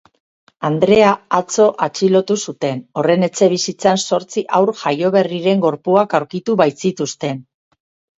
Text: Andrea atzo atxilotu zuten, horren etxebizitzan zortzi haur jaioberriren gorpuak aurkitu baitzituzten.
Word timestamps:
Andrea 0.67 1.09
atzo 1.39 1.65
atxilotu 1.87 2.37
zuten, 2.51 2.79
horren 3.01 3.25
etxebizitzan 3.27 4.01
zortzi 4.05 4.43
haur 4.61 4.71
jaioberriren 4.79 5.61
gorpuak 5.67 6.17
aurkitu 6.21 6.57
baitzituzten. 6.63 7.45